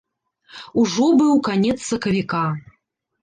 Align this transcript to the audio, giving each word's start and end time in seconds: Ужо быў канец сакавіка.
Ужо 0.83 1.05
быў 1.19 1.33
канец 1.47 1.75
сакавіка. 1.91 2.43